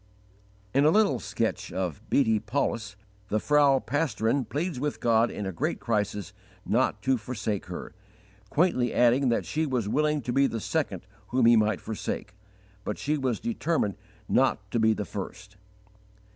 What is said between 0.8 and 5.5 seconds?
a little sketch of Beate Paulus, the Frau Pastorin pleads with God in